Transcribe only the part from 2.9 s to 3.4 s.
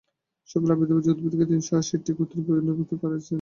করেছেন কে?